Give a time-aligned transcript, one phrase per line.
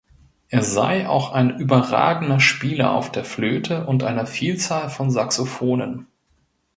[0.49, 6.07] Er sei auch ein überragender Spieler auf der Flöte und einer Vielzahl von Saxophonen.